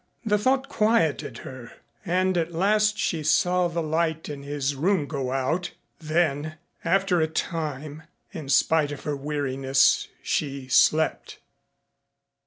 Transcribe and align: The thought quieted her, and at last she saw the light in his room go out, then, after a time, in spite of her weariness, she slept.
The 0.25 0.39
thought 0.39 0.67
quieted 0.67 1.37
her, 1.45 1.73
and 2.03 2.35
at 2.35 2.51
last 2.53 2.97
she 2.97 3.21
saw 3.21 3.67
the 3.67 3.83
light 3.83 4.29
in 4.29 4.41
his 4.41 4.73
room 4.75 5.05
go 5.05 5.31
out, 5.31 5.73
then, 5.99 6.55
after 6.83 7.21
a 7.21 7.27
time, 7.27 8.01
in 8.31 8.49
spite 8.49 8.91
of 8.91 9.03
her 9.03 9.15
weariness, 9.15 10.07
she 10.23 10.67
slept. 10.69 11.37